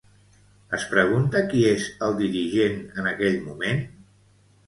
Es 0.77 0.85
pregunta 0.93 1.41
qui 1.51 1.59
és 1.73 1.85
el 2.07 2.17
dirigent 2.23 2.81
en 3.01 3.11
aquell 3.13 3.37
moment? 3.51 3.85